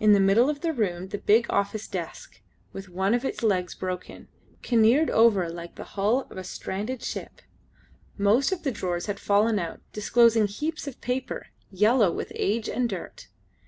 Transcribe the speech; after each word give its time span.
In 0.00 0.12
the 0.12 0.18
middle 0.18 0.50
of 0.50 0.60
the 0.60 0.72
room 0.72 1.06
the 1.10 1.18
big 1.18 1.46
office 1.48 1.86
desk, 1.86 2.40
with 2.72 2.88
one 2.88 3.14
of 3.14 3.24
its 3.24 3.44
legs 3.44 3.76
broken, 3.76 4.26
careened 4.60 5.08
over 5.08 5.48
like 5.48 5.76
the 5.76 5.84
hull 5.94 6.26
of 6.30 6.36
a 6.36 6.42
stranded 6.42 7.00
ship; 7.00 7.40
most 8.18 8.50
of 8.50 8.64
the 8.64 8.72
drawers 8.72 9.06
had 9.06 9.20
fallen 9.20 9.60
out, 9.60 9.78
disclosing 9.92 10.48
heaps 10.48 10.88
of 10.88 11.00
paper 11.00 11.46
yellow 11.70 12.10
with 12.10 12.32
age 12.34 12.68
and 12.68 12.88
dirt. 12.88 13.28